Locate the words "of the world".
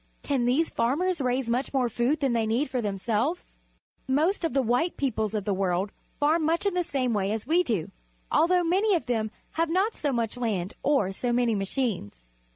5.35-5.91